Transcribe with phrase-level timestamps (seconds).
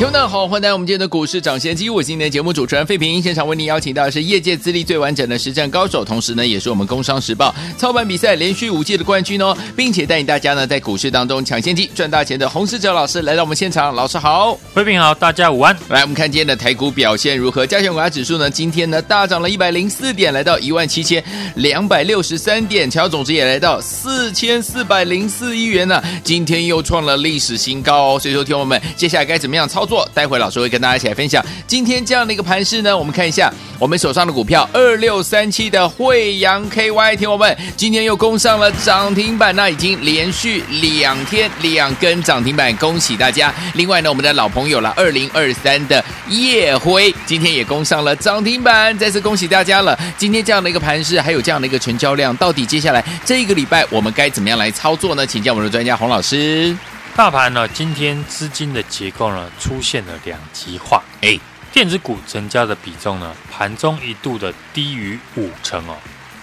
[0.00, 1.90] 听众好，欢迎来到我们今天的股市涨先机。
[1.90, 13.94] 我是今天的节目主持人费平，现场为您邀请到的是业界资历最完整的实战高手，同时呢，也是我们工商时报操盘比赛连续五届的冠军哦，并且带领大家呢在股市当中抢先机赚大钱的洪世哲老师来到我们现场。
[13.94, 15.76] 老师好，费平好，大家午安。
[15.90, 17.66] 来，我们看今天的台股表现如何？
[17.66, 21.22] 加权股价指数呢，今天呢大涨了一百零四点，来到一万七千
[21.56, 28.18] 两百六十三点，成交总值也来到四千四百零四亿元呢、啊，今天又创了历史新高哦。
[28.18, 32.96] 所以说，听我们接下来该怎么样操做，待会老师会跟大家一起来分享今天这样的一个盘势呢。
[32.96, 43.52] 我们看一下我们手上的股票二六三七的惠阳 KY，听我们今天又攻上了涨停板，那已经连续两天两根涨停板，恭喜大家。
[43.74, 49.98] 另外呢，我们的老朋友了二零二三的叶辉，今天也攻上了涨停板，再次恭喜大家了。
[50.16, 55.26] 今天这样的一个盘势，还有这样的一个成交量，到底接下来这个礼拜我们该怎么样来操作呢？
[55.26, 56.76] 请教我们的专家洪老师。
[57.20, 61.04] 大盘呢，今天资金的结构呢出现了两极化。
[61.20, 61.38] 哎，
[61.70, 65.98] 电子股成交的比重呢，盘中一度的低于五成哦，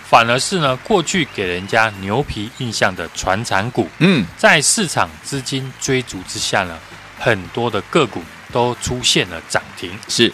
[0.07, 6.77] 反而是呢过去给人家牛皮印象的传产股，嗯，在市场资金追逐之下呢，
[7.17, 9.97] 很多的个股都出现了涨停。
[10.07, 10.31] 是，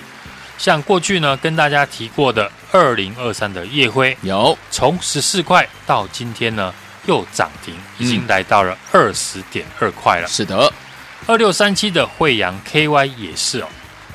[0.58, 6.74] 像过去呢跟大家提过的二零二三的夜辉，有从十四块到今天呢。
[7.06, 10.28] 又涨停，已经来到了二十点二块了。
[10.28, 10.72] 是的，
[11.28, 13.68] 二六三七的惠阳 KY 也是哦。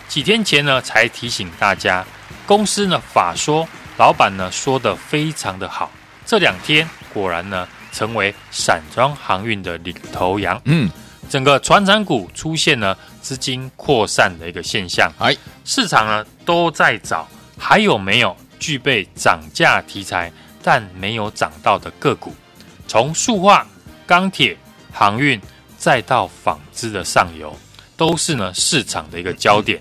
[0.08, 2.04] 几天前呢，才提醒大家，
[2.46, 5.90] 公司呢法说，老板呢说的非常的好。
[6.24, 10.60] 这两天果然呢，成为散装航运的领头羊。
[10.64, 10.90] 嗯，
[11.28, 15.12] 整个船产股出现了资金扩散的一个现象。
[15.18, 22.34] 哎，市场呢都在找还有没有具备涨价题材但没有涨到的个股。
[22.88, 23.64] 从塑化、
[24.06, 24.56] 钢铁、
[24.90, 25.40] 航运，
[25.76, 27.56] 再到纺织的上游，
[27.96, 29.80] 都是呢市场的一个焦点。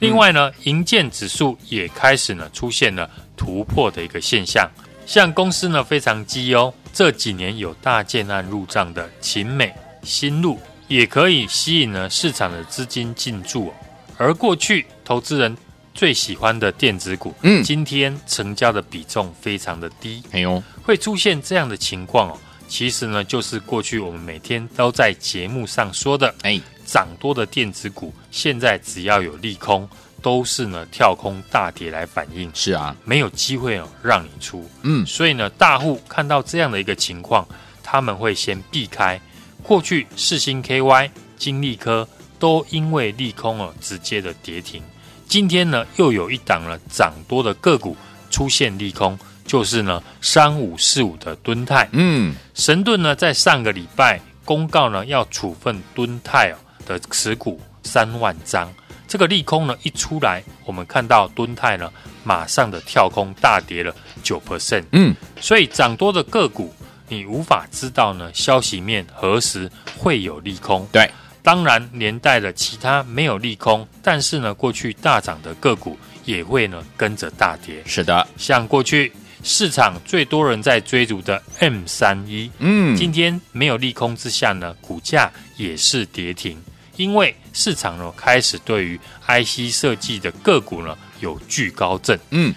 [0.00, 4.68] 另外呢，银建指数也开始呢出现了突破的一个现象。
[5.06, 9.72] 像公司呢非常绩优，这几年有大建案入账的勤美、
[10.02, 13.72] 新路，也可以吸引了市场的资金进驻。
[14.16, 15.56] 而过去投资人
[16.00, 22.38] 最喜欢的电子股，嗯，今天成交的比重非常的低，哎呦，会出现这样的情况哦。
[22.66, 29.86] 其实呢，就是过去我们每天都在节目上说的，哎，涨多的电子股，现在只要有利空，
[30.22, 32.50] 都是呢跳空大跌来反应。
[32.54, 37.46] 是啊，没有机会哦让你出，嗯，所以呢，大户看到这样的一个情况，
[37.82, 39.20] 他们会先避开。
[39.62, 44.82] 过去四星 KY、金利科都因为利空哦直接的跌停。
[45.30, 47.96] 今天呢，又有一档了涨多的个股
[48.30, 51.88] 出现利空，就是呢三五四五的敦泰。
[51.92, 56.52] 嗯，神盾呢在上个礼拜公告呢要处分敦泰
[56.84, 58.68] 的持股三万张，
[59.06, 61.92] 这个利空呢一出来，我们看到敦泰呢
[62.24, 64.82] 马上的跳空大跌了九 percent。
[64.90, 66.74] 嗯，所以涨多的个股，
[67.06, 70.84] 你无法知道呢消息面何时会有利空。
[70.90, 71.08] 对。
[71.42, 77.82] 当然，连带了其他没有利空，但是呢，过去大涨的个股也会呢跟着大跌。
[77.86, 79.12] 是的，像过去
[79.42, 86.62] 市场最多人在追逐的 M 三一，嗯，今天没有利空之下呢，股价也是跌停，
[86.96, 92.18] 因为市场呢开始对于 IC 设计的个股呢有惧高症。
[92.30, 92.54] 嗯，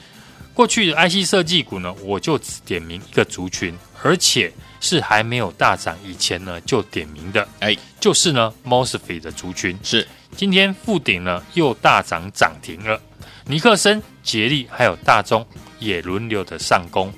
[0.54, 4.52] 过去的 IC 设计股呢，我就只点名一个族群，而且。
[4.86, 9.80] 是还没有大涨以前呢，就点名的，哎，就是呢，MOSFET 的族群。
[9.82, 10.06] 是。
[10.36, 13.02] 今天富鼎呢又大涨涨停了，
[13.46, 15.48] 尼克森、杰力还有大中
[15.80, 17.14] 也轮流的上攻，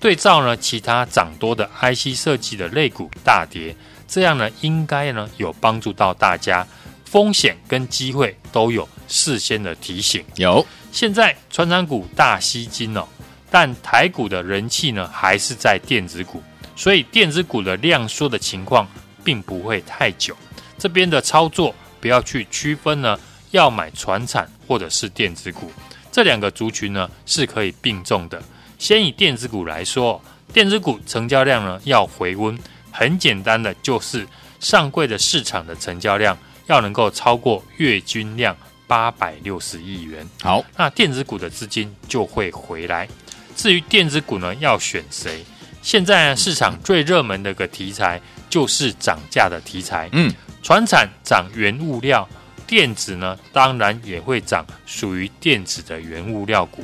[0.00, 3.76] 对照呢其他涨多的 IC 设计的类股大跌，
[4.08, 6.66] 这样呢应该呢有帮助到大家，
[7.04, 10.24] 风险跟机会都有事先的提醒。
[10.36, 13.06] 有，现在船产股大吸金哦，
[13.50, 16.42] 但台股的人气呢还是在电子股。
[16.76, 18.88] 所以电子股的量缩的情况
[19.22, 20.34] 并不会太久，
[20.78, 23.18] 这边的操作不要去区分呢，
[23.50, 25.70] 要买船产或者是电子股，
[26.10, 28.42] 这两个族群呢是可以并重的。
[28.78, 30.22] 先以电子股来说，
[30.54, 32.58] 电子股成交量呢要回温，
[32.90, 34.26] 很简单的就是
[34.58, 38.56] 上柜的市场的成交量要能够超过月均量
[38.90, 43.08] 八百六十亿元，好，那电子股的资金就会回来。
[43.54, 45.44] 至于电子股呢，要选谁？
[45.80, 50.08] 现在，市场最热门的一个题材就是涨价的题材。
[50.10, 52.28] 嗯，传产涨原物料，
[52.66, 56.82] 电子呢，当然也会涨属于电子的原物料股，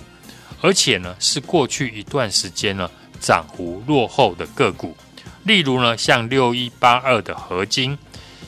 [0.60, 2.88] 而且呢，是过去一段时间呢
[3.18, 4.96] 涨幅落后的个股。
[5.42, 7.98] 例如呢，像六一八二的合晶，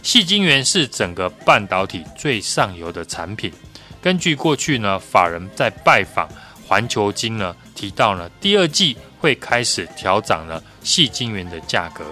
[0.02, 3.52] 矽晶圆是整个半导体最上游的产品。
[4.00, 6.28] 根据过去呢，法人在拜访
[6.66, 8.96] 环球晶呢，提到呢，第二季。
[9.20, 12.04] 会开始调涨了矽晶圆的价格，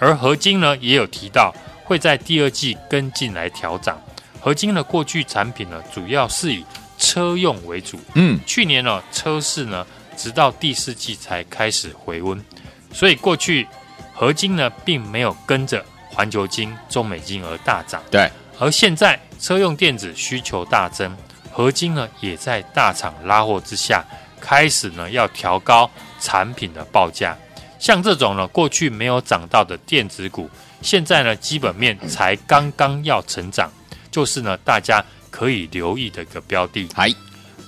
[0.00, 1.54] 而合金呢也有提到
[1.84, 3.96] 会在第二季跟进来调涨。
[4.40, 6.64] 合金的过去产品呢主要是以
[6.98, 9.86] 车用为主，嗯，去年呢车市呢
[10.16, 12.44] 直到第四季才开始回温，
[12.92, 13.64] 所以过去
[14.12, 15.86] 合金呢并没有跟着
[16.18, 18.02] 环球金、中美金而大涨。
[18.10, 18.28] 对，
[18.58, 21.16] 而现在车用电子需求大增，
[21.52, 24.04] 合金呢也在大厂拉货之下
[24.40, 25.88] 开始呢要调高。
[26.20, 27.36] 产品的报价，
[27.78, 30.50] 像这种呢，过去没有涨到的电子股，
[30.82, 33.70] 现在呢，基本面才刚刚要成长，
[34.10, 36.88] 就是呢，大家可以留意的一个标的。
[36.92, 37.08] 嗨，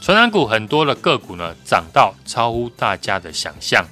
[0.02, 3.86] 传染股很多的个股呢，涨到超乎大家的想象，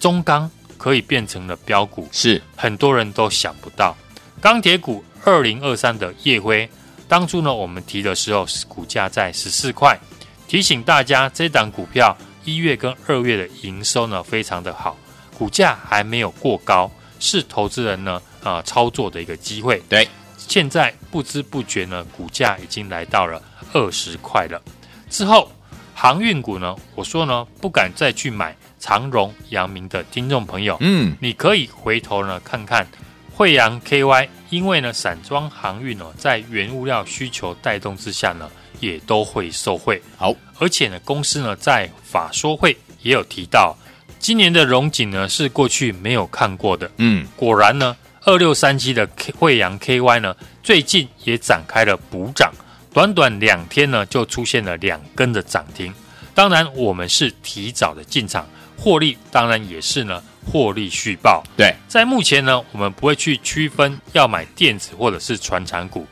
[0.00, 3.94] 中钢可以变成了标股，是很多人都想不到。
[4.40, 6.66] 钢铁股二零二三的夜辉，
[7.06, 9.98] 当初呢，我们提的时候是股价在十四块，
[10.46, 12.16] 提醒大家这档股票。
[12.44, 14.96] 一月跟二月的营收呢，非常的好，
[15.36, 16.90] 股价还没有过高，
[17.20, 19.82] 是投资人呢啊、呃、操作的一个机会。
[19.86, 20.08] 对，
[20.38, 23.42] 现在不知不觉呢，股价已经来到了
[23.74, 24.62] 二十块了。
[25.10, 25.52] 之后
[25.94, 32.86] 航运股呢，我说呢不敢再去买长荣、阳明的听众朋友，嗯，你可以回头呢看看
[33.34, 38.48] 惠阳 KY，因为呢散装航运呢在原物料需求带动之下呢。
[38.80, 40.00] 也都会受惠。
[40.16, 43.76] 好，而且呢，公司呢在法说会也有提到，
[44.20, 46.88] 今年的荣景呢是过去没有看过的。
[46.98, 52.52] 嗯，果然呢，二六三七的惠阳 KY 呢，最近也展开了补涨，
[52.92, 55.92] 短短两天呢就出现了两根的涨停。
[56.38, 61.42] 当然，我们是提早的进场，获利当然也是呢获利续报。
[61.56, 66.06] 对，在目前呢，我们不会去区分要买电子或者是传产股，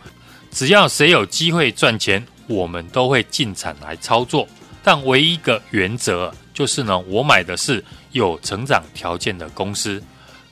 [0.50, 2.26] 只要谁有机会赚钱。
[2.48, 4.48] 我们都会进场来操作，
[4.82, 10.02] 但唯一一个原则就是呢，我买的是有成长条件的公司。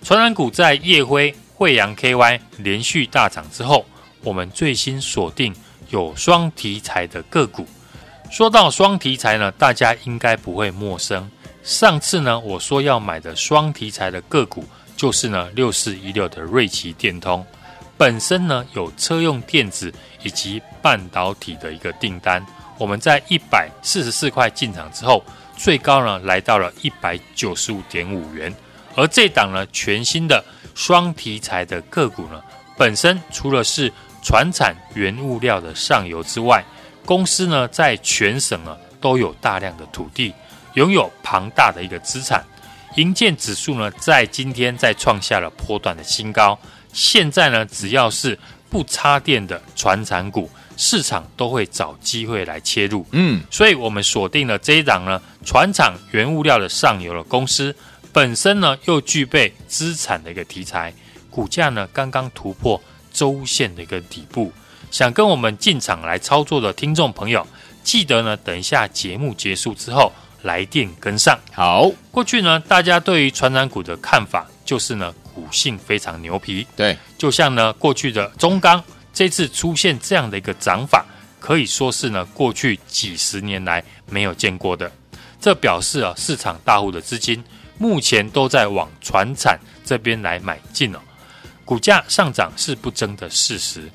[0.05, 3.85] 传染股在夜辉、惠阳 KY 连续大涨之后，
[4.23, 5.53] 我们最新锁定
[5.91, 7.67] 有双题材的个股。
[8.35, 11.31] 说到双题材呢，大家应该不会陌生。
[11.63, 14.65] 上次呢，我说要买的双题材的个股，
[14.97, 17.47] 就是呢六四一六的瑞奇电通。
[17.97, 19.95] 本身呢有车用电子
[20.25, 22.45] 以及半导体的一个订单，
[22.77, 25.25] 我们在一百四十四块进场之后，
[25.57, 28.53] 最高呢来到了一百九十五点五元。
[28.97, 30.45] 而这档呢全新的
[30.75, 32.43] 双题材的个股呢，
[32.77, 33.93] 本身除了是
[34.25, 36.65] 传产原物料的上游之外，
[37.05, 40.33] 公司呢在全省呢都有大量的土地，
[40.75, 42.45] 拥有庞大的一个资产，
[42.97, 46.59] 营建指数呢在今天再创下了波段的新高。
[46.93, 48.39] 现在呢，只要是
[48.71, 53.05] 不插电的传产股，市场都会找机会来切入。
[53.11, 57.75] 嗯，所以我们锁定了这一档呢，船厂原物料的上游的公司，
[58.13, 60.95] 本身呢又具备资产的一个题材，
[61.31, 62.81] 股价呢刚刚突破
[63.13, 64.53] 周线的一个底部。
[64.95, 67.45] 想跟我们进场来操作的听众朋友，
[67.83, 71.37] 记得呢等一下节目结束之后来电跟上。
[71.53, 75.13] 好，过去呢大家对于传染股的看法就是呢。
[75.35, 78.81] 股性非常牛皮，对，就像呢过去的中钢，
[79.13, 81.05] 这次出现这样的一个涨法，
[81.41, 84.89] 可以说是呢过去几十年来没有见过的。
[85.41, 87.43] 这表示啊，市场大户的资金
[87.79, 91.03] 目前都在往传产这边来买进了，
[91.65, 93.91] 股价上涨是不争的事实。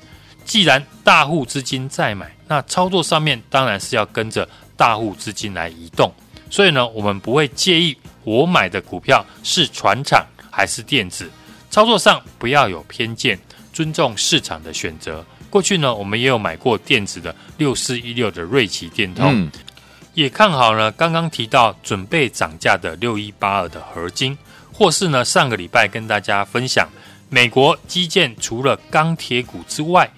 [0.50, 6.12] 既然大户资金在买，那操作上面当然是要跟着大户资金来移动。
[6.50, 10.26] 所以呢，我们不会介意我买的股票是船厂。
[10.52, 11.30] 还是电子
[11.70, 13.38] 操作上不要有偏见，
[13.72, 15.24] 尊重市场的选择。
[15.48, 19.50] 过去呢，我们也有买过电子的六四一六的瑞奇电通，嗯、
[20.12, 20.90] 也看好呢。
[20.90, 24.36] 刚刚提到准备涨价的六一八二的合金，
[24.72, 26.88] 或是呢上个礼拜跟大家分享，
[27.28, 30.10] 美国基建除了钢铁股之外，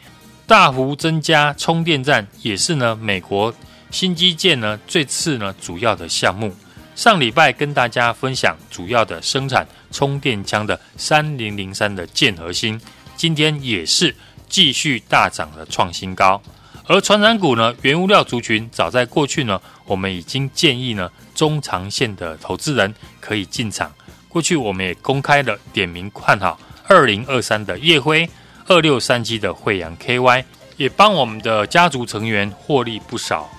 [0.47, 3.55] 大幅增加充电站，也是呢美国
[3.91, 6.55] 新基建呢这次呢主要的项目。
[6.95, 12.79] 上礼拜跟大家分享主要的生产充电枪的三零零三的建核心，
[13.17, 14.15] 今天也是
[14.49, 16.41] 继续大涨的创新高。
[16.87, 23.91] 而传产股呢，原物料族群早在过去呢，我们已经建议呢中长线的投资人可以进场。
[24.29, 26.59] 过去我们也公开了点名看好
[26.89, 28.29] 二零二三的烨辉，
[28.67, 30.45] 二六三七的惠阳 KY，
[30.77, 33.51] 也帮我们的家族成员获利不少。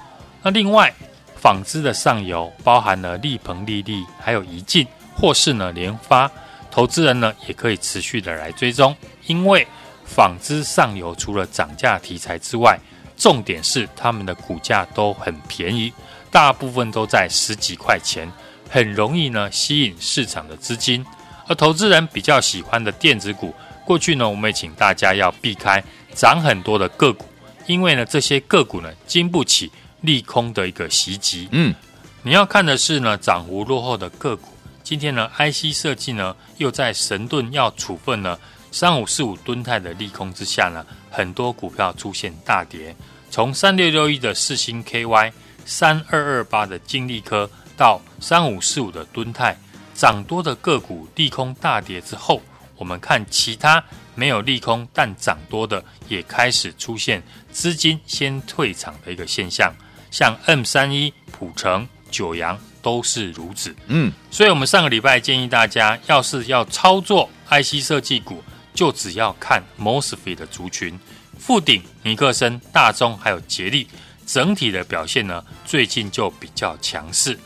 [0.41, 0.93] 那另外，
[1.36, 6.31] 纺织的上游包含了利鹏、利利，还有宜骏，或是呢联发，
[6.72, 8.95] 投资人呢也可以持续的来追踪，
[9.27, 9.67] 因为
[10.05, 12.79] 纺织上游除了涨价题材之外，
[13.17, 15.91] 重点是他们的股价都很便宜，
[16.31, 18.29] 大部分都在十几块钱，
[18.69, 21.05] 很容易呢吸引市场的资金。
[21.45, 23.53] 而投资人比较喜欢的电子股，
[23.86, 27.25] 过去呢我们也请大家要避开涨很多的个股，
[27.66, 29.72] 因为呢这些个股呢经不起
[30.02, 31.48] 利空的一个袭击。
[31.52, 31.74] 嗯，
[32.22, 34.50] 你要看的是呢涨幅落后的个股。
[34.84, 38.38] 今天呢 IC 设计呢又在神盾要处分呢
[38.72, 42.96] 三五四五吨泰的利空之下呢，很多股票出现大跌。
[43.30, 45.32] 从三六六一的四星 KY，
[45.66, 49.58] 三二二八的金利科到三五四五的敦泰，
[49.94, 52.42] 涨多的个股利空大跌之后，
[52.84, 53.82] 我们看其他
[54.13, 59.74] 没有利空但涨多的，也开始出现资金先退场的一个现象，
[60.12, 63.74] 像 M 三一、普城、九阳都是如此。
[63.88, 71.00] 嗯，所以我们上个礼拜建议大家，要是要操作 IC 设计股，就只要看 Mosfet 的族群。
[71.40, 73.88] 富鼎、尼克森、大中还有杰力，
[74.25, 77.40] 整体的表现呢，最近就比较强势。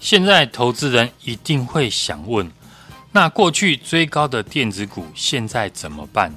[0.00, 2.50] 现在投资人一定会想问：
[3.12, 6.34] 那过去追高的电子股现在怎么办？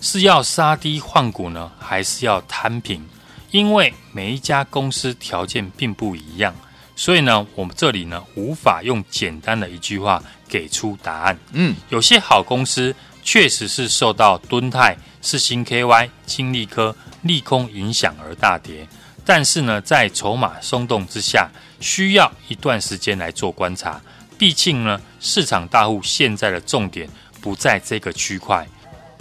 [0.00, 3.06] 是要杀低换股呢，还是要摊平？
[3.50, 6.54] 因为每一家公司条件并不一样，
[6.94, 11.38] 所以呢，我们这里呢无法用简单的一句话给出答案。
[11.52, 14.96] 嗯，有些好公司确实是受到敦泰。
[15.22, 18.86] 是新 KY、金利科利空影响而大跌，
[19.24, 24.00] 但是呢，在筹码松动之下，需要一段时间来做观察。
[24.38, 27.08] 毕竟呢，市场大户现在的重点
[27.40, 28.66] 不在这个区块。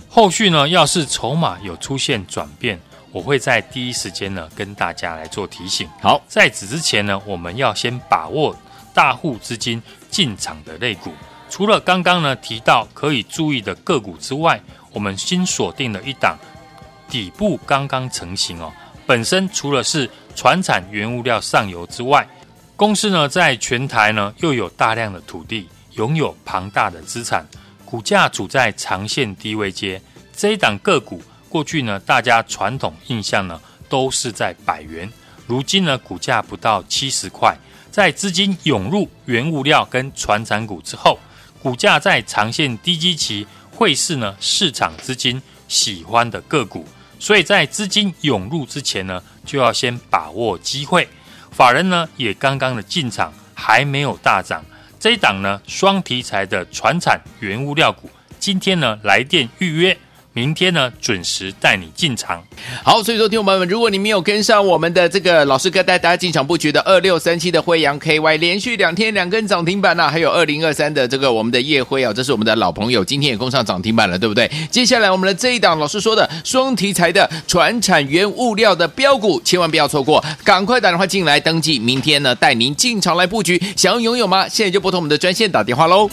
[0.09, 2.79] 后续呢，要是筹码有出现转变，
[3.11, 5.89] 我会在第一时间呢跟大家来做提醒。
[6.01, 8.55] 好，在此之前呢，我们要先把握
[8.93, 11.11] 大户资金进场的类股。
[11.49, 16.37] 除了刚刚呢提到可以注意的个股之外，我们新锁定了一档
[17.09, 18.71] 底部刚刚成型哦，
[19.05, 22.27] 本身除了是传产原物料上游之外，
[22.75, 27.47] 公司呢在全台呢又有大量的土地，拥有庞大的资产，
[27.85, 30.01] 股价处在长线低位阶。
[30.35, 35.09] 这一档个股过去呢，大家传统印象呢都是在百元，
[35.47, 37.57] 如今呢股价不到七十块，
[37.89, 41.17] 在资金涌入原物料跟传产股之后，
[41.63, 43.47] 股价在长线低基期。
[43.77, 46.87] 会是呢市场资金喜欢的个股，
[47.19, 51.05] 所以在资金涌入之前呢，就要先把握机会。
[51.55, 54.61] 法人呢也刚刚的进场，还没有大涨。
[54.99, 59.97] 这一档呢双题材的船产原物料股，今天呢来电预约。
[60.35, 62.43] 明天呢，准时带你进场。
[62.83, 74.51] 好，所以说听众朋友们，如果你没有跟上我们的这个老师哥带大家进场布局的二六三七的辉阳 KY，连续两天两根涨停板呐、还有二零二三的这个我们的烨辉啊，这是我们的老朋友，今天也攻上涨停板了，对不对？
[74.69, 84.49] 接下来我们的这一档老师说的双题材的传产原物料的标股，千万不要错过，赶快打电话进来登记，明天呢带您进场来布局，想要拥有吗？
[84.49, 86.09] 现在就拨通我们的专线打电话喽。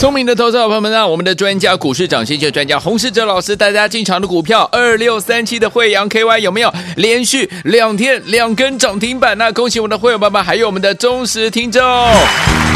[0.00, 9.36] 聪明的投资者朋友们啊，我们的专家股市涨先机专家洪世哲老师带大家进场的股票二六三七的惠阳 KY 有没有连续两天两根涨停板？
[9.36, 11.82] 那恭喜我们的会员爸爸，还有我们的忠实听众。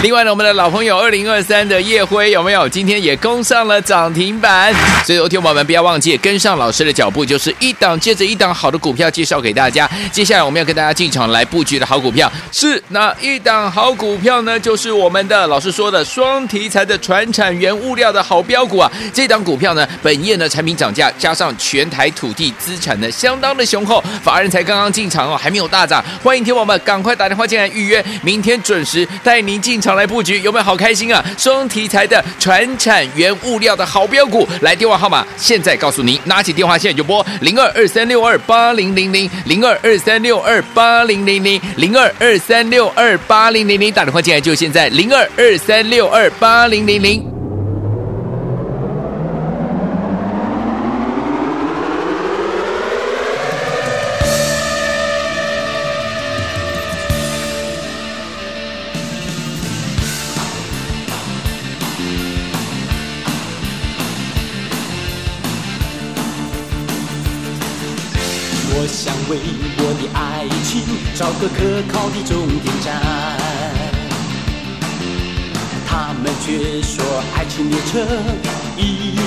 [0.02, 2.68] 另外呢，我们的老朋友二零二三的叶辉有没有？
[2.68, 4.70] 今天也攻上了涨停板。
[5.04, 9.90] 所以，有听友们不要忘记跟上老师的脚步，就是一档接着一档好的股票介绍给大家。
[10.12, 14.60] 接下来我们要跟大家进场来布局的好股票是哪一档好股票呢？
[14.60, 17.24] 就是我们的老师说的双题材的传。
[17.34, 18.90] 产原物料的好标股啊！
[19.12, 26.04] 这档股票呢，本业呢产品涨价，加上全台土地资产呢相当的雄厚，法人才刚刚进场哦，还没有大涨。
[26.22, 31.22] 欢迎听我们赶快打电话进来预约，明天准时带您进场来布局，有没有好开心啊？
[31.36, 47.33] 双题材的传产原物料的好标股，来电话号码现在告诉您，拿起电话现在就拨零二二三六二八零零零零二二三六二八零零零零二二三六二八零零零，打电话进来就现在零二二三六二八零零零。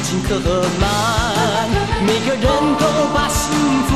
[0.07, 0.39] 已经客
[0.79, 1.67] 满，
[1.99, 2.41] 每个人
[2.79, 2.83] 都
[3.13, 3.51] 把幸
[3.83, 3.91] 福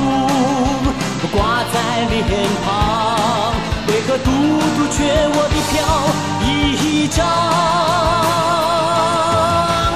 [1.31, 1.75] 挂在
[2.09, 2.19] 脸
[2.65, 3.55] 庞，
[3.87, 4.29] 为何独
[4.75, 4.99] 独缺
[5.31, 5.73] 我的票
[6.43, 7.23] 一张？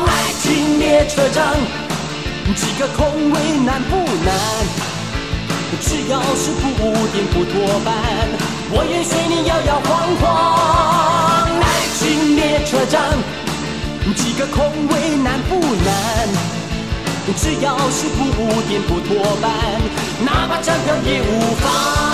[0.08, 1.44] 爱情列车长，
[2.56, 4.32] 几个空位难不难？
[5.82, 6.64] 只要是不
[7.12, 7.94] 颠不脱班，
[8.72, 10.24] 我愿随你摇摇晃晃。
[11.60, 11.64] 爱
[12.00, 13.04] 情列车长，
[14.14, 16.30] 几个空位难不难？
[17.36, 19.52] 只要是不点不脱班，
[20.24, 22.05] 哪怕站票也无妨。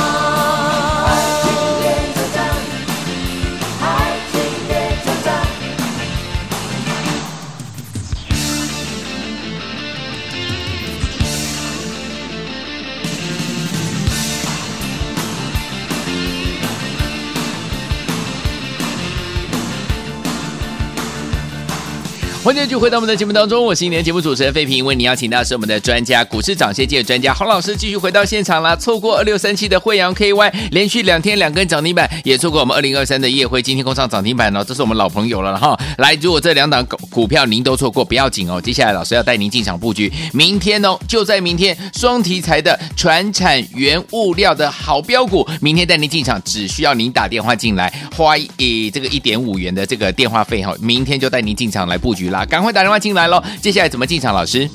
[22.43, 28.75] 欢迎继续回到我们的节目当中，我是今天节目主持人费平，为您邀请到是我们的专家，股市涨跌界的专家洪老师，继续回到现场了。
[28.75, 35.79] 错过二六三七的惠阳 KY 连续两天两根涨停板，也错过我们二零二三的夜辉今天攻上涨停板哦，这是我们老朋友了哈。
[35.99, 52.30] 来，如果这两档股票您都错过，不要紧哦，接下来老师要带您进场布局，明天哦，就在明天双题材的传产原物料的好标股，明天带您进场，只需要您打电话进来，花一这个一点五元的这个电话费哈，明天就带您进场来布局。
[52.31, 53.43] 啦，赶快打电话进来喽！
[53.61, 54.33] 接下来怎么进场？
[54.33, 54.67] 老师，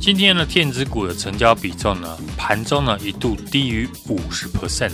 [0.00, 4.92] 今天呢，电子股的成交比重呢，盘中呢一度低于五十 percent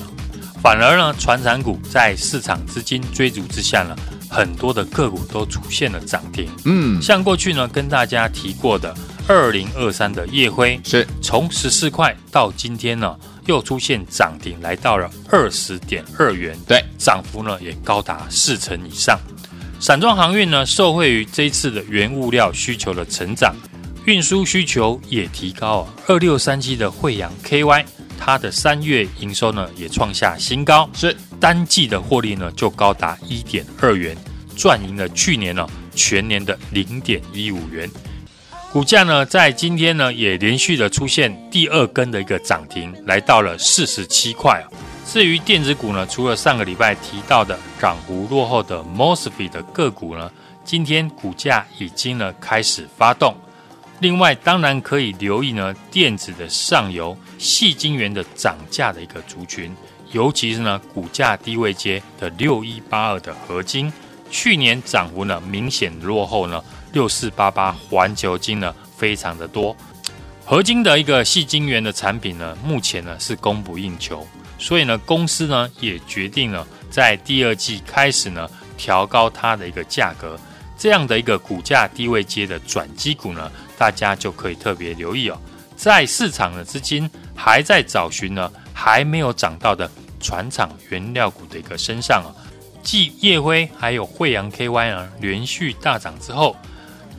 [0.63, 3.95] 反而呢，传产股在市场资金追逐之下呢，
[4.29, 6.49] 很多的个股都出现了涨停。
[6.65, 8.95] 嗯，像过去呢跟大家提过的
[9.29, 13.15] 二零二三的夜辉，是从十四块到今天呢
[13.47, 19.19] 又出现涨停，来到了二十点二元，对，涨幅呢也高达四成以上。
[19.79, 23.55] 散装航运呢，受惠于这一次的原物料需求的成长，
[24.07, 25.95] 运输需求也提高啊。
[26.07, 27.85] 二六三七的慧洋 KY，
[28.19, 34.17] 它的三月营收呢也创下新高，是单季的获利呢就高达一点二元，
[34.57, 37.89] 赚赢了去年呢全年的零点一五元。
[38.73, 44.67] 股价呢在今天呢也连续的出现第二根的一个涨停，来到了四十七块啊。
[45.07, 50.31] 至于电子股呢，除了上个礼拜提到的涨幅落后的 Mosfet 的个股呢，
[50.65, 53.35] 今天股价已经呢开始发动。
[54.01, 59.75] 另外，当然可以留意呢电子的上游细晶圆的涨价的一个族群，
[60.13, 63.91] 尤其是呢股价低位阶的六一八二的合金，
[64.29, 69.75] 去年涨幅呢明显落后呢六四八八环球晶呢非常的多。
[70.45, 74.27] 合金的一个细晶圆的产品呢，目前呢是供不应求。
[74.59, 80.39] 所以呢，公司呢也决定了在第二季开始呢调高它的一个价格，
[80.79, 85.39] 这样的一个股价低位阶的转机股呢，大家就可以特别留意哦。
[85.77, 89.91] 在市场的资金还在找寻呢还没有涨到的
[90.21, 92.33] 船厂原料股的一个身上啊，
[92.83, 96.57] 继烨辉还有惠阳 KY 呢连续大涨之后，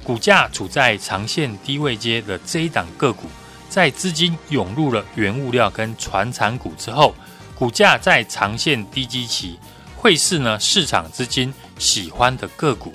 [0.04, 3.28] 股价处在长线低位阶的这一档个股，
[3.70, 7.14] 在资金涌入了原物料跟船产股之后。
[7.58, 9.58] 股价在长线低基期，
[9.96, 12.94] 会是呢市场资金喜欢的个股，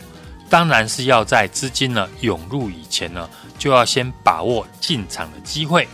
[0.49, 5.89] 当然是要在资金呢涌入以前呢，就要先把握进场的机会。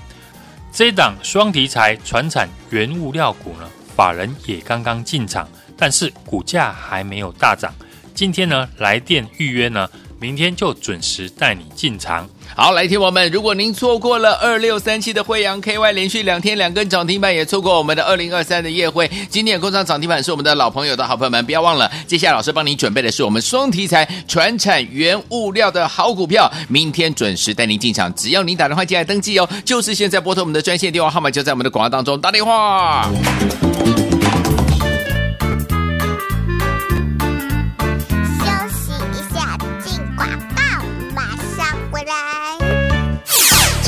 [0.71, 7.75] 这一档双题材传产原物料股呢，法人也刚刚进场，但是股价还没有大涨。
[8.15, 9.89] 今天呢来电预约呢，
[10.21, 12.29] 明天就准时带你进场。
[12.57, 33.09] 好，来听我们，如果您错过了二六三七的惠阳 KY 连续两天两根涨停板，也错过我们的二零二三的夜辉，今天工厂涨停板是我们的老朋友的好朋友们，不要忘了，接下来老师帮您准备的是我们双题材传产原物料的好股票，明天准时带您进场，只要您打电话进来登记哦，就是现在拨通我们的专线电话号码，就在我们的广告当中打电话。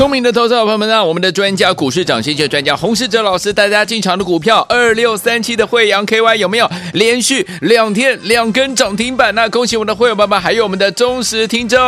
[0.00, 9.34] 聪明的投资者朋友们啊，我们的专家股市涨先机专家洪世哲老师带大家进场的股票二六三七的惠阳 KY 有没有连续两天两根涨停板？
[9.34, 11.78] 那恭喜我们的会员爸爸，还有我们的忠实听众。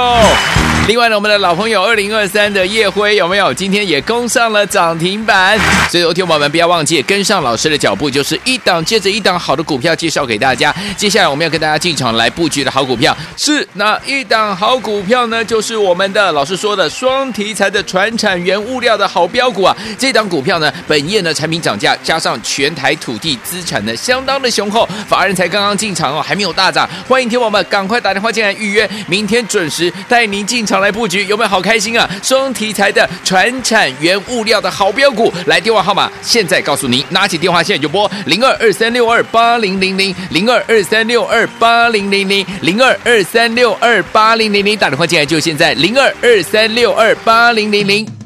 [0.89, 3.55] 另外呢，我们的老朋友二零二三的叶辉有没有？
[3.55, 5.59] 今天也攻上了涨停板。
[5.89, 10.75] 所以，听众朋友们不要忘记跟上老师的脚步，就是一档接着一档好的股票介绍给大家。
[10.99, 15.43] 接下来我们要跟大家进场来布局的好股票是哪一档好股票呢？
[15.43, 19.77] 就是我们的老师说的双题材的传产原物料的好标股啊。
[19.99, 26.89] 这档股票呢，本业呢产品涨价，加上全台土地资产呢相当的雄厚，法人才刚刚进场哦，还没有大涨。
[27.09, 32.09] 欢迎听众们赶快打电话进来预约，明天准时带您进场来布局，有没有好开心啊？
[32.23, 47.92] 双题材的传产原物料的好标股，来电话号码现在告诉您，拿起电话现在就拨零二二三六二八零零零零二二三六二八零零零零二二三六二八零零零，打电话进来就现在零二二三六二八零零零。
[47.93, 48.22] também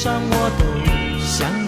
[0.00, 1.67] 上我都想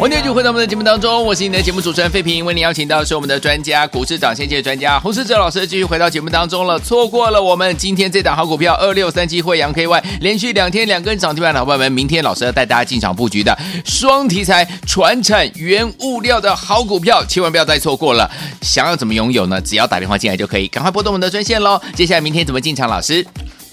[0.00, 6.78] 欢迎继续回到我们的节目当中，我是你的节目主持人费平，为你邀请到的是我们的专家，股市涨先机专家洪世哲老师，继续回到节目当中了。
[6.78, 18.30] 错过了我们今天这档好股票二六三七惠阳 KY 连续两天两根涨停板老朋友们，明天老师要带大家进场布局的双题材传产原物料的好股票，千万不要再错过了。
[18.62, 19.60] 想要怎么拥有呢？
[19.60, 21.78] 只要打电话进来就可以，赶快拨动我们的专线喽。
[21.94, 22.88] 接下来明天怎么进场？
[22.88, 23.22] 老师，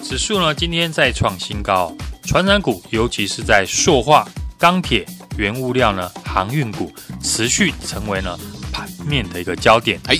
[0.04, 4.28] 指数呢今天再创新高，传染股尤其是在塑化、
[4.60, 5.06] 钢铁。
[5.38, 8.38] 原物料呢，航运股持续成为了
[8.74, 10.00] 盘面的一个焦点。
[10.08, 10.18] 哎，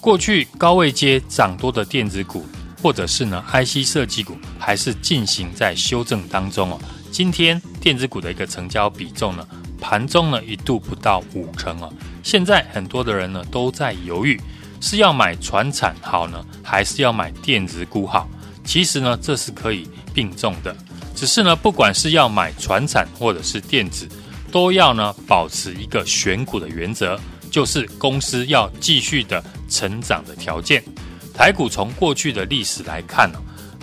[0.00, 2.46] 过去高位接涨多的电子股，
[2.82, 6.78] 或者是呢 IC 设计股，还是进行在修正当中哦。
[7.10, 9.46] 今天电子股的一个成交比重呢，
[9.80, 11.92] 盘中呢一度不到五成哦。
[12.22, 14.38] 现在很多的人呢都在犹豫，
[14.80, 18.28] 是要买船产好呢，还是要买电子股好？
[18.62, 20.76] 其实呢，这是可以并重的，
[21.14, 24.06] 只是呢，不管是要买船产或者是电子。
[24.54, 27.18] 都要呢保持一个选股的原则，
[27.50, 30.80] 就是公司要继续的成长的条件。
[31.34, 33.38] 台股从过去的历史来看呢，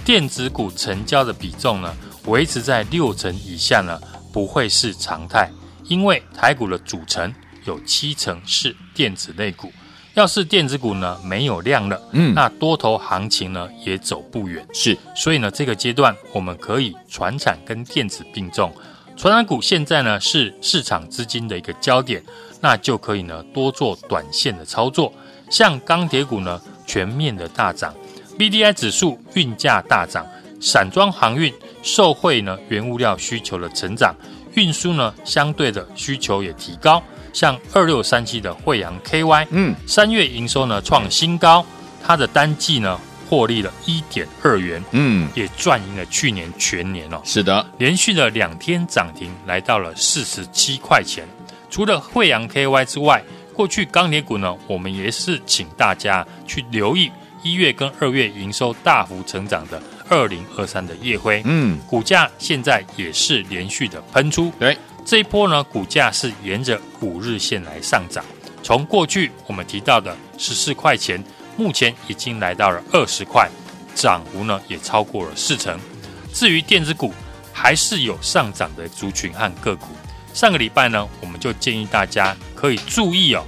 [0.05, 1.93] 电子股成交的比重呢
[2.27, 3.99] 维持在六成以下呢
[4.31, 5.51] 不会是常态，
[5.89, 7.33] 因为台股的组成
[7.65, 9.69] 有七成是电子类股。
[10.13, 14.65] 要是电子股呢没有量了，嗯，那多头行情呢也走不远。
[14.73, 18.73] 是，所以呢这个阶段我们可以传产跟电子并重。
[19.21, 22.23] 传染股现在呢是市场资金的一个焦点，
[22.59, 25.13] 那就可以呢多做短线的操作。
[25.47, 27.93] 像钢铁股呢全面的大涨
[28.39, 30.25] ，BDI 指数运价大涨，
[30.59, 31.53] 散装航运
[31.83, 34.15] 受惠呢原物料需求的成长，
[34.55, 36.99] 运输呢相对的需求也提高。
[37.31, 41.63] 像二六三七的惠阳 KY，嗯，三月营收呢创新高，
[42.03, 42.99] 它的单季呢。
[43.31, 47.21] 获利了一点二元，嗯，也赚赢了去年全年哦。
[47.23, 51.25] 是的，连续的两天涨停，来到了四十七块钱。
[51.69, 57.09] 除了惠阳 KY 之外，过去钢铁股呢，我们也是请大家去留意
[57.41, 64.51] 一月跟二月营收大幅成长的二零二三的夜辉，嗯，股价现在也是连续的喷出。
[64.59, 68.25] 对，这一波呢，股价是沿着五日线来上涨，
[68.61, 71.23] 从过去我们提到的十四块钱。
[71.57, 73.49] 目前已经来到了二十块，
[73.93, 75.79] 涨幅呢也超过了四成。
[76.33, 77.13] 至于电子股，
[77.51, 79.87] 还是有上涨的族群和个股。
[80.33, 83.43] 上个礼拜呢，我们就建议大家可以注意哦，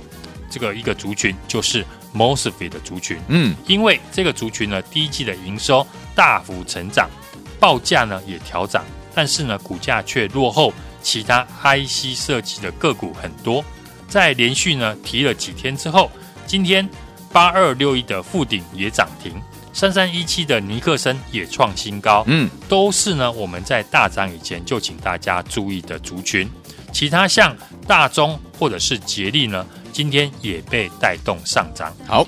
[0.49, 3.17] 这个一个族群就是 MOSFET 的族群。
[3.29, 7.09] 嗯，因为这个族群呢，第一季的营收大幅成长，
[7.57, 8.83] 报价呢也调涨，
[9.15, 13.63] 但是呢，股价却落后其他 IC 设计的个股很多。
[14.09, 16.11] 在连续呢提了几天之后，
[16.45, 16.87] 今天
[17.33, 19.33] 八二六一的富鼎也涨停，
[19.73, 22.23] 三三一七的尼克森也创新高。
[22.27, 26.49] 嗯，都是呢我们在大涨以前就请大家注意的族群。
[26.91, 31.91] 其他像大中或者是捷力呢，今天也被带动上涨。
[32.07, 32.25] 好，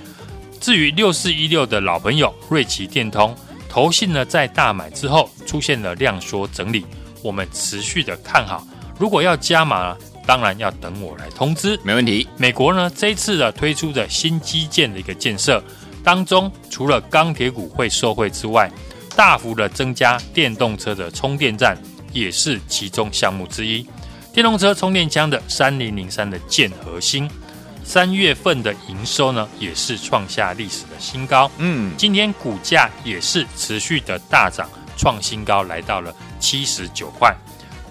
[0.59, 3.35] 至于六四一六的老朋友瑞奇电通，
[3.69, 6.83] 投信呢在大买之后出现了量缩整理，
[7.21, 8.65] 我们持续的看好。
[8.97, 11.79] 如果要加码，当然要等我来通知。
[11.83, 12.27] 没问题。
[12.37, 15.63] 美国呢这一次的推出的新基建的一个建设
[16.03, 18.71] 当中，除了钢铁股会受惠之外，
[19.15, 21.77] 大幅的增加电动车的充电站
[22.11, 23.85] 也是其中项目之一。
[24.33, 27.29] 电动车充电枪的三零零三的建核心，
[27.85, 31.49] 三月份的营收呢也是创下历史的新高。
[31.57, 37.33] 嗯，今天股价也是持续的大涨，创新高来到了七十九块。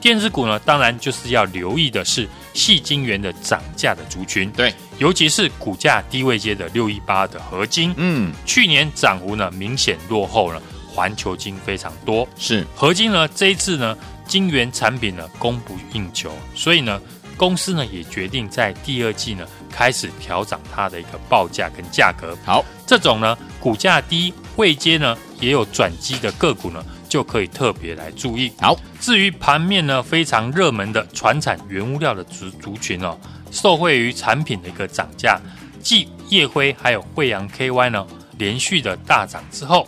[0.05, 4.51] 电子股呢，当然就是要留意的是细晶圆的涨价的族群。
[4.51, 7.95] 对，尤其是股价低位阶的六一八的合金。
[7.97, 12.29] 嗯，去年涨幅呢明显落后了环球金非常多。
[12.37, 13.97] 是合金呢这一次呢。
[14.27, 16.99] 晶圆产品呢供不应求，所以呢
[17.37, 22.35] 公司呢也决定在第二季呢开始调涨它的一个报价跟价格。
[22.43, 26.83] 好，这种呢股价低位阶呢也有转机的个股呢
[27.15, 28.53] 就可以特别来注意。
[28.61, 33.17] 好，至于盘面呢非常热门的传产原物料的族族群哦，
[33.53, 35.41] 受惠于产品的一个涨价，
[35.81, 38.05] 继夜辉还有惠阳 KY 呢
[38.37, 39.87] 连续的大涨之后。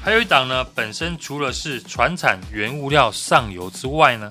[0.00, 4.30] 还有一档呢，本身除了是传产原物料上游之外呢，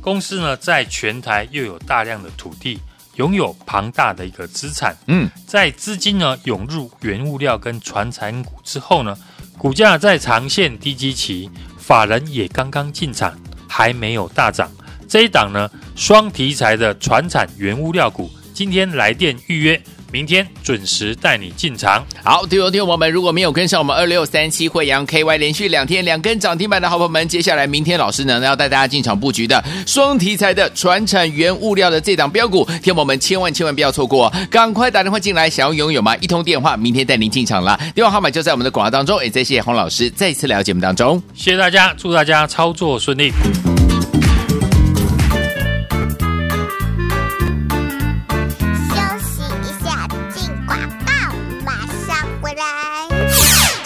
[0.00, 2.78] 公司呢在全台又有大量的土地，
[3.16, 4.96] 拥有庞大的一个资产。
[5.08, 9.18] 嗯，在资金呢涌入原物料跟传产股之后呢，
[9.58, 13.36] 股价在长线低基期，法人也刚刚进场，
[13.68, 14.70] 还没有大涨。
[15.08, 19.82] 这一档呢双题材的船产原物料股，今天来电预约。
[20.12, 22.04] 明天准时带你进场。
[22.22, 36.16] 好，听众朋友们，如果没有跟上我们二六三七惠阳 KY 连续两天两根涨停板的好朋友们，接下来明天老师呢要带大家进场布局的双题材的传产原物料的这档标股，听众朋友们千万千万不要错过，赶快打电话进来，想要拥有吗？
[36.16, 39.22] 一通电话，明天带您进场了，电话号码就在我们的广告当中。
[39.22, 43.32] 也谢谢洪老师再次来到节目当中，谢谢大家，祝大家操作顺利。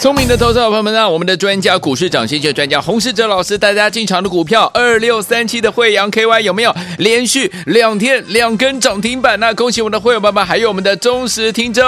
[0.05, 9.51] 聪明的投资者朋友们呢，我们的专家股市涨先学专家洪世哲老师带大家进场的股票二六三七的惠阳 KY 有没有连续两天两根涨停板呢？
[9.55, 11.83] 恭喜我们的会员爸爸，还有我们的忠实听众。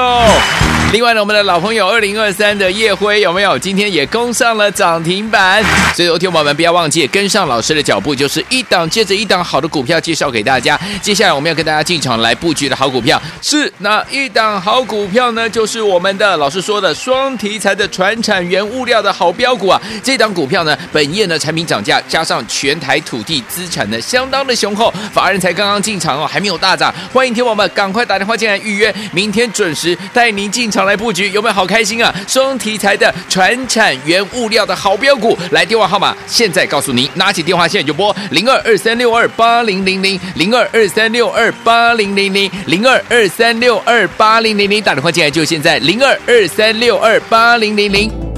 [0.93, 3.59] 另外呢，我们的老朋友二零二三的叶辉有没有？
[3.59, 5.61] 今天也攻上了涨停板。
[5.93, 10.79] 所以，听众朋友们不要忘记跟上老师的脚步，就是一档接着一档好的股票介绍给大家。
[11.01, 15.49] 接下来我们要跟大家进场来布局的好股票是哪一档好股票呢？
[15.49, 18.17] 就是我们的老师说的双题材的传。
[18.21, 26.93] 产原物料的好标股啊，这档股票呢，本业呢产品涨价，加上全台土地资产呢相当的雄厚，法人才刚刚进场哦，还没有大涨。
[27.13, 32.13] 欢迎听友们赶快打电话进来预约，明天准时带您进场来布局，有没有好开心啊？
[32.27, 48.26] 双题材的传产原物料的好标股，来电话号码现在告诉您，拿起电话现在就拨零二二三六二八零零零零二二三六二八零零零零二二三六二八零零零，打电话进来就现在零二二三六二八零零零。